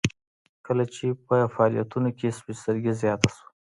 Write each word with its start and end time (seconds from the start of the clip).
کله 0.65 0.83
چې 0.95 1.05
په 1.27 1.35
فعاليتونو 1.53 2.09
کې 2.17 2.35
سپين 2.37 2.55
سترګي 2.61 2.91
زياته 3.01 3.27
شوه. 3.35 3.47